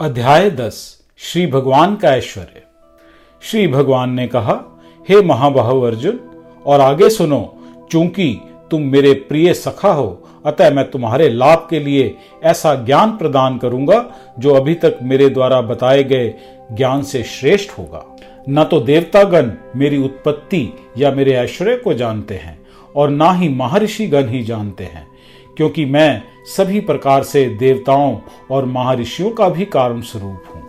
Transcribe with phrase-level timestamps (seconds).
[0.00, 2.62] अध्याय दस, श्री भगवान का ऐश्वर्य।
[3.42, 6.20] श्री भगवान ने कहा, हे महाबाहु अर्जुन,
[6.66, 7.58] और आगे सुनो,
[7.90, 8.40] चूँकि
[8.70, 14.14] तुम मेरे प्रिय सखा हो, अतः मैं तुम्हारे लाभ के लिए ऐसा ज्ञान प्रदान करूँगा,
[14.38, 16.34] जो अभी तक मेरे द्वारा बताए गए
[16.72, 18.16] ज्ञान से श्रेष्ठ होगा।
[18.48, 22.66] न तो देवतागण मेरी उत्पत्ति या मेरे ऐश्वर्य को जानते हैं,
[22.96, 25.15] और ना ही महर्षिगण ही जानते हैं।
[25.56, 28.18] क्योंकि मैं सभी प्रकार से देवताओं
[28.50, 30.66] और महर्षियों का भी कारण स्वरूप हूँ।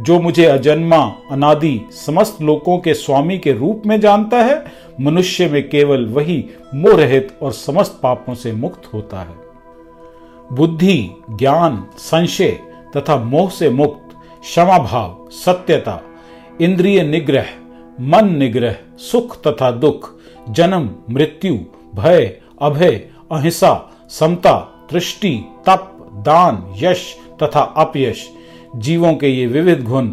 [0.00, 4.64] जो मुझे अजन्मा, अनादि समस्त लोकों के स्वामी के रूप में जानता है,
[5.00, 9.50] मनुष्य में केवल वही मोहरहित और समस्त पापों से मुक्त होता है।
[10.52, 12.60] बुद्धि, ज्ञान, संशय
[12.96, 16.02] तथा मोह से मुक्त क्षमा भाव सत्यता,
[16.60, 17.46] इंद्रिय निग्रह,
[18.00, 20.14] मन निग्रह, सुख तथा दुख,
[20.50, 21.58] जन्म, मृत्यु,
[21.94, 28.30] भय, अभय, अहिंसा समता दृष्टि तप, दान, यश तथा अपयश।
[28.76, 30.12] जीवों के ये विविध गुण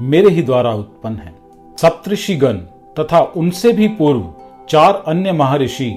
[0.00, 1.36] मेरे ही द्वारा उत्पन्न हैं।
[1.78, 2.54] सप्तऋषिगण
[2.98, 4.34] तथा उनसे भी पूर्व
[4.68, 5.90] चार अन्य महर्षि,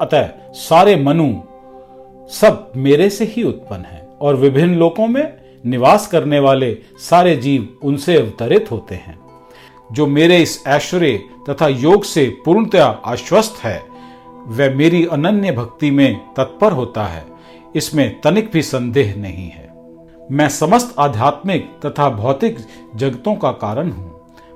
[0.00, 1.34] अतः सारे मनु
[2.30, 5.32] सब मेरे से ही उत्पन्न हैं और विभिन्न लोकों में
[5.66, 9.18] निवास करने वाले सारे जीव उनसे अवतरित होते हैं।
[9.92, 13.93] जो मेरे इस ऐश्वर्य तथा योग से पूर्णतया आश्वस्त है
[14.46, 17.24] वह मेरी अनन्य भक्ति में तत्पर होता है।
[17.76, 19.74] इसमें तनिक भी संदेह नहीं है।
[20.30, 22.56] मैं समस्त आध्यात्मिक तथा भौतिक
[22.96, 24.10] जगतों का कारण हूँ।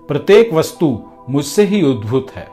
[0.08, 2.48] प्रत्येक वस्तु मुझसे ही उद्भूत है।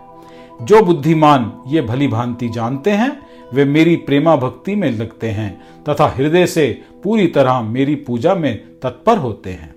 [0.62, 6.08] जो बुद्धिमान ये भली भांति जानते हैं, वे मेरी प्रेमा भक्ति में लगते हैं तथा
[6.08, 9.76] हृदय से पूरी तरह मेरी पूजा में तत्पर होते हैं।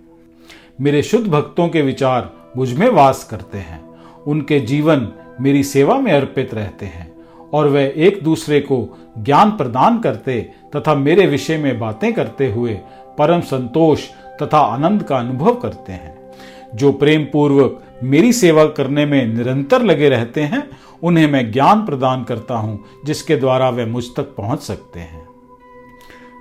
[0.80, 3.88] मेरे शुद्ध भक्तों के विचार मुझमें वास करते हैं।
[4.26, 5.08] उनके जीवन
[5.40, 7.17] मेरी सेवा में अर्पित रहते हैं।
[7.52, 10.40] और वे एक दूसरे को ज्ञान प्रदान करते
[10.76, 12.74] तथा मेरे विषय में बातें करते हुए
[13.18, 14.08] परम संतोष
[14.42, 16.32] तथा आनंद का अनुभव करते हैं।
[16.74, 20.70] जो प्रेम पूर्वक मेरी सेवा करने में निरंतर लगे रहते हैं,
[21.02, 25.26] उन्हें मैं ज्ञान प्रदान करता हूँ, जिसके द्वारा वे मुझ तक पहुँच सकते हैं।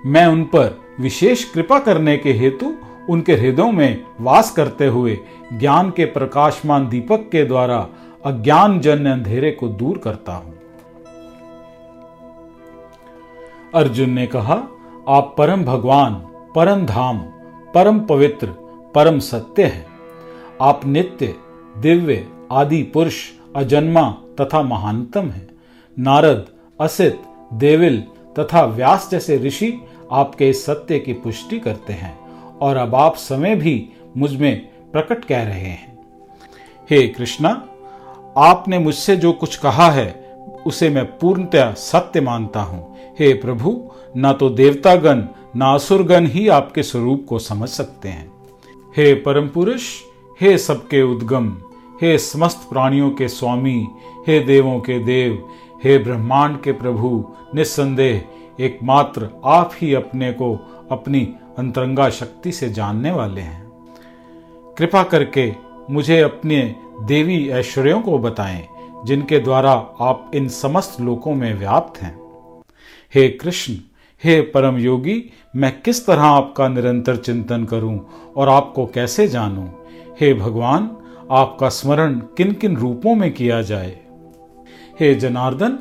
[0.06, 2.74] मैं उन पर विशेष कृपा करने के हेतु
[3.08, 5.18] उनके हृदयों में वास करते हुए
[5.52, 7.88] ज्ञान के प्रकाशमान दीपक के द्वारा
[8.24, 10.54] अज्ञान जन्य अंधेरे को दूर करता हूँ।
[13.74, 14.54] अर्जुन ने कहा,
[15.08, 16.14] आप परम भगवान,
[16.54, 17.18] परम धाम,
[17.74, 18.46] परम पवित्र,
[18.94, 19.86] परम सत्य है।
[20.62, 21.34] आप नित्य,
[21.78, 25.48] दिव्य, आदि पुरुष, अजन्मा तथा महानतम है।
[25.98, 26.46] नारद,
[26.80, 28.04] असित, देविल
[28.38, 29.80] तथा व्यास जैसे ऋषि
[30.12, 32.18] आपके इस सत्य की पुष्टि करते हैं
[32.58, 35.98] और अब आप समय भी मुझमें प्रकट कह रहे हैं।
[36.90, 37.68] हे कृष्णा,
[38.36, 40.27] आपने मुझसे जो कुछ कहा है
[40.68, 45.22] उसे मैं पूर्णतया सत्य मानता हूँ। हे प्रभु, ना तो देवतागण,
[45.56, 48.32] ना असुरगण ही आपके स्वरूप को समझ सकते हैं।
[48.96, 49.82] हे परम पुरुष
[50.40, 51.56] हे सबके उद्गम,
[52.02, 53.88] हे समस्त प्राणियों के स्वामी,
[54.26, 55.48] हे देवों के देव,
[55.84, 57.24] हे ब्रह्मांड के प्रभु,
[57.54, 58.24] निस्संदेह,
[58.60, 60.54] एकमात्र आप ही अपने को
[60.90, 63.68] अपनी अंतरंगा शक्ति से जानने वाले हैं।
[64.78, 65.52] कृपा करके
[65.90, 68.68] मुझे अपने देवी ऐश्वर्यों को बताएँ
[69.06, 72.16] जिनके द्वारा आप इन समस्त लोकों में व्याप्त हैं।
[73.14, 73.74] हे कृष्ण,
[74.24, 75.22] हे परम योगी
[75.56, 77.98] मैं किस तरह आपका निरंतर चिंतन करूँ
[78.36, 79.66] और आपको कैसे जानूं?
[80.20, 80.90] हे भगवान,
[81.30, 83.98] आपका स्मरण किन किन रूपों में किया जाए?
[85.00, 85.78] हे जनार्दन,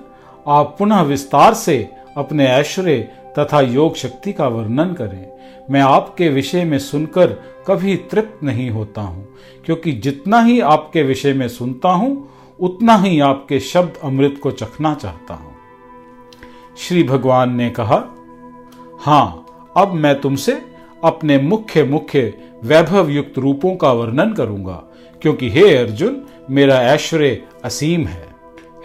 [0.47, 2.97] आप पुनः विस्तार से अपने ऐश्वर्य
[3.39, 5.25] तथा योग शक्ति का वर्णन करें।
[5.71, 7.33] मैं आपके विषय में सुनकर
[7.67, 9.27] कभी तृप्त नहीं होता हूँ,
[9.65, 12.29] क्योंकि जितना ही आपके विषय में सुनता हूँ
[12.59, 15.55] उतना ही आपके शब्द अमृत को चखना चाहता हूँ।
[16.77, 18.03] श्री भगवान ने कहा,
[18.99, 19.45] हाँ,
[19.77, 20.61] अब मैं तुमसे
[21.03, 24.83] अपने मुख्य मुख्य वैभव युक्त रूपों का वर्णन करूँगा,
[25.21, 28.27] क्योंकि हे अर्जुन, मेरा ऐश्वर्य असीम है।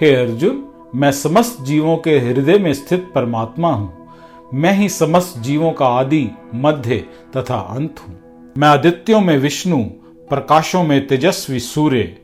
[0.00, 4.09] हे अर्जुन, मैं समस्त जीवों के हृदय में स्थित परमात्मा हूँ।
[4.54, 6.97] मैं ही समस्त जीवों का आदि, मध्य
[7.37, 9.84] तथा अंत हूँ। मैं आदित्यों में विष्णु,
[10.30, 12.18] प्रकाशों में तेजस्वी सूर्य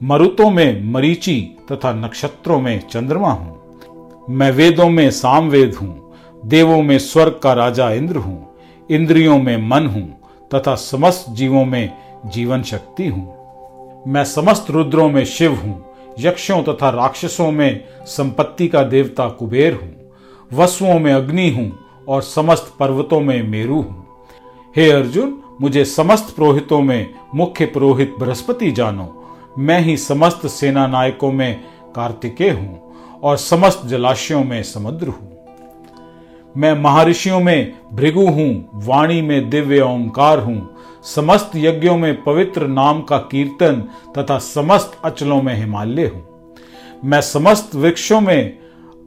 [0.00, 1.40] मरुतों में मरीचि
[1.72, 6.12] तथा नक्षत्रों में चंद्रमा हूँ। मैं वेदों में सामवेद हूँ,
[6.46, 8.56] देवों में स्वर्ग का राजा इंद्र हूँ,
[8.90, 10.06] इंद्रियों में मन हूँ
[10.50, 11.92] तथा समस्त जीवों में
[12.26, 15.84] जीवन शक्ति हूँ। मैं समस्त रुद्रों में शिव हूँ,
[16.20, 19.94] यक्षों तथा राक्षसों में संपत्ति का देवता कुबेर हूँ,
[20.50, 21.70] वसुओं में अग्नि हूँ
[22.08, 24.06] और समस्त पर्वतों में मेरु हूँ।
[24.76, 29.14] हे अर्जुन, मुझे समस्त पुरोहितों में मुख्य पुरोहित बृहस्पति जानो
[29.58, 31.60] मैं ही समस्त सेना नायकों में
[31.94, 35.36] कार्तिकेय हूँ और समस्त जलाशयों में समुद्र हूँ।
[36.56, 43.02] मैं महर्षियों में भृगु हूँ, वाणी में दिव्य ओंकार हूँ, समस्त यज्ञों में पवित्र नाम
[43.02, 43.80] का कीर्तन
[44.18, 46.54] तथा समस्त अचलों में हिमालय हूँ।
[47.04, 48.58] मैं समस्त वृक्षों में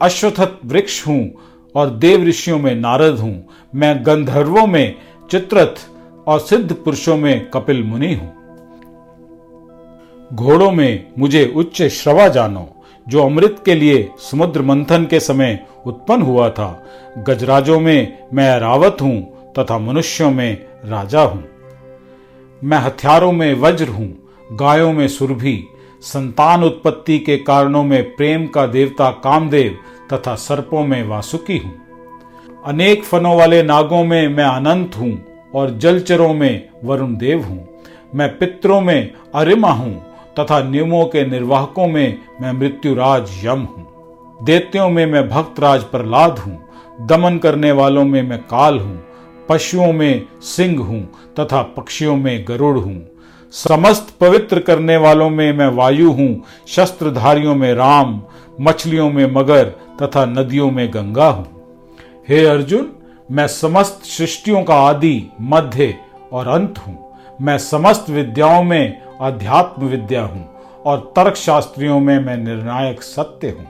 [0.01, 1.31] अश्वथत वृक्ष हूँ
[1.75, 4.95] और देव ऋषियों में नारद हूँ। मैं गंधर्वों में
[5.31, 5.87] चित्रथ
[6.27, 8.40] और सिद्ध पुरुषों में कपिल मुनि हूँ।
[10.33, 12.75] घोड़ों में मुझे उच्च श्रवा जानो,
[13.07, 16.83] जो अमृत के लिए समुद्र मंथन के समय उत्पन्न हुआ था।
[17.17, 19.21] गजराजों में मैं रावत हूँ
[19.59, 21.43] तथा मनुष्यों में राजा हूँ।
[22.63, 24.17] मैं हथियारों में वज्र हूँ,
[24.51, 25.67] गायों में सुरभि।
[26.01, 29.77] संतान उत्पत्ति के कारणों में प्रेम का देवता कामदेव
[30.13, 31.73] तथा सर्पों में वासुकी हूँ।
[32.65, 35.25] अनेक फनों वाले नागों में मैं अनंत हूँ
[35.55, 37.67] और जलचरों में वरुण देव हूँ।
[38.15, 43.87] मैं पितरों में अरिमा हूँ तथा नियमों के निर्वाहकों में मैं मृत्युराज यम हूँ।
[44.43, 46.57] देत्यों में मैं भक्तराज प्रहलाद हूँ।
[47.01, 49.03] दमन करने वालों में मैं काल हूँ।
[49.49, 51.01] पशुओं में सिंह हूँ
[51.39, 53.07] तथा पक्षियों में गरुड़ हूँ।
[53.53, 58.21] समस्त पवित्र करने वालों में मैं वायु हूँ। शस्त्रधारियों में राम,
[58.61, 59.63] मछलियों में मगर
[60.01, 61.47] तथा नदियों में गंगा हूँ।
[62.29, 62.91] हे अर्जुन,
[63.31, 65.95] मैं समस्त सृष्टियों का आदि, मध्य
[66.31, 66.97] और अंत हूँ।
[67.41, 70.49] मैं समस्त विद्याओं में अध्यात्म विद्या हूँ
[70.85, 73.67] और तर्क शास्त्रियों में मैं निर्णायक सत्य हूँ।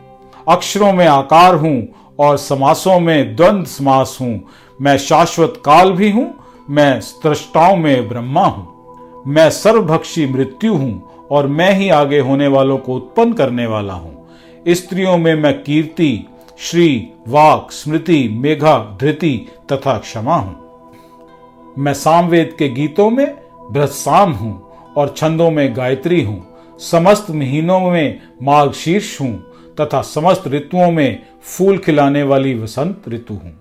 [0.49, 1.87] अक्षरों में आकार हूँ
[2.19, 4.43] और समासों में द्वंद समास हूँ।
[4.81, 6.33] मैं शाश्वत काल भी हूँ,
[6.69, 12.77] मैं सृष्टाओं में ब्रह्मा हूँ। मैं सर्वभक्षी मृत्यु हूँ और मैं ही आगे होने वालों
[12.77, 14.27] को उत्पन्न करने वाला हूँ।
[14.67, 16.27] स्त्रियों में मैं कीर्ति,
[16.59, 23.37] श्री, वाक, स्मृति, मेघा, धृति तथा क्षमा हूँ। मैं सामवेद के गीतों में
[23.71, 26.47] बृहसाम हूँ। और छंदों में गायत्री हूँ।
[26.79, 29.33] समस्त महीनों में माघ शीर्ष हूँ
[29.81, 33.53] तथा समस्त ऋतुओं में फूल खिलाने वाली वसंत ऋतु हूँ।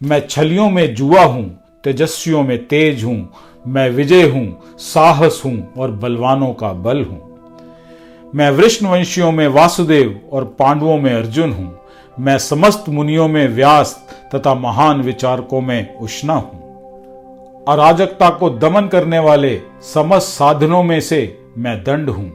[0.00, 1.44] मैं छलियों में जुआ हूँ,
[1.84, 3.32] तेजस्वियों में तेज हूँ,
[3.66, 7.20] मैं विजय हूँ, साहस हूँ और बलवानों का बल हूँ।
[8.34, 11.80] मैं वंशियों में वासुदेव और पांडवों में अर्जुन हूँ।
[12.20, 16.59] मैं समस्त मुनियों में व्यास तथा महान विचारकों में उष्णा हूँ।
[17.70, 22.30] अराजकता को दमन करने वाले समस्त साधनों में से मैं दंड हूँ,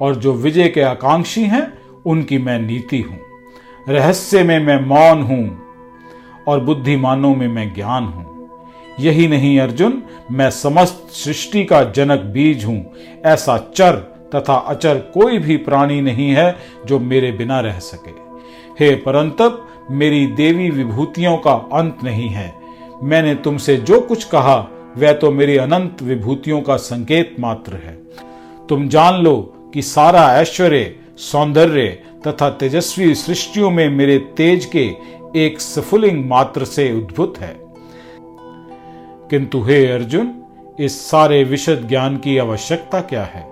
[0.00, 1.72] और जो विजय के आकांक्षी हैं,
[2.06, 3.18] उनकी मैं नीति हूँ।
[3.88, 5.58] रहस्य में मैं मौन हूँ,
[6.48, 8.48] और बुद्धिमानों में मैं ज्ञान हूँ।
[9.00, 12.84] यही नहीं, अर्जुन, मैं समस्त सृष्टि का जनक बीज हूँ।
[13.26, 13.96] ऐसा चर
[14.34, 16.56] तथा अचर कोई भी प्राणी नहीं है
[16.86, 18.10] जो मेरे बिना रह सके।
[18.80, 22.54] हे परंतप, मेरी देवी विभूतियों का अंत नहीं है।
[23.02, 24.56] मैंने तुमसे जो कुछ कहा
[24.96, 27.98] वह तो मेरी अनंत विभूतियों का संकेत मात्र है।
[28.68, 34.90] तुम जान लो कि सारा ऐश्वर्य, सौंदर्य तथा तेजस्वी सृष्टियों में मेरे तेज के
[35.36, 37.56] एक सफुलिंग मात्र से उद्भुत है।
[39.30, 40.42] किंतु हे अर्जुन,
[40.80, 43.50] इस सारे विशद ज्ञान की आवश्यकता क्या है?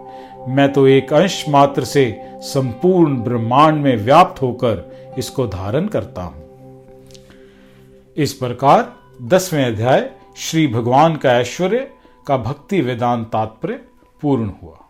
[0.49, 6.45] मैं तो एक अंश मात्र से संपूर्ण ब्रह्मांड में व्याप्त होकर इसको धारण करता हूँ।
[8.17, 8.93] इस प्रकार
[9.23, 11.93] दसवें अध्याय श्री भगवान का ऐश्वर्य
[12.27, 13.75] का भक्ति वेदांत तात्पर्य
[14.21, 14.88] पूर्ण हुआ।